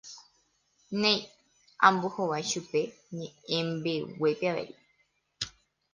[1.01, 1.19] Néi,
[1.87, 2.81] ambohovái chupe
[3.17, 4.71] ñe'ẽmbeguépe avei.